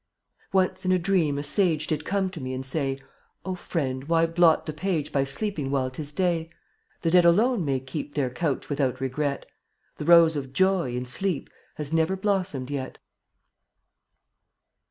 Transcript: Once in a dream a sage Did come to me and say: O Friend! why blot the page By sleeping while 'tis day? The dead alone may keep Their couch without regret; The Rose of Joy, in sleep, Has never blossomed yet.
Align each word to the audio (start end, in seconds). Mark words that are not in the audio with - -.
Once 0.51 0.83
in 0.83 0.91
a 0.91 0.97
dream 0.97 1.37
a 1.37 1.43
sage 1.43 1.85
Did 1.85 2.05
come 2.05 2.31
to 2.31 2.41
me 2.41 2.55
and 2.55 2.65
say: 2.65 2.97
O 3.45 3.53
Friend! 3.53 4.05
why 4.05 4.25
blot 4.25 4.65
the 4.65 4.73
page 4.73 5.11
By 5.11 5.23
sleeping 5.23 5.69
while 5.69 5.91
'tis 5.91 6.11
day? 6.11 6.49
The 7.03 7.11
dead 7.11 7.23
alone 7.23 7.63
may 7.63 7.79
keep 7.79 8.15
Their 8.15 8.31
couch 8.31 8.67
without 8.67 8.99
regret; 8.99 9.45
The 9.97 10.05
Rose 10.05 10.35
of 10.35 10.53
Joy, 10.53 10.95
in 10.95 11.05
sleep, 11.05 11.51
Has 11.75 11.93
never 11.93 12.15
blossomed 12.15 12.71
yet. 12.71 12.97